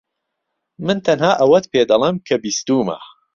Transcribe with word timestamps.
من 0.85 0.97
تەنها 1.05 1.31
ئەوەت 1.39 1.65
پێدەڵێم 1.73 2.17
کە 2.27 2.35
بیستوومە. 2.43 2.97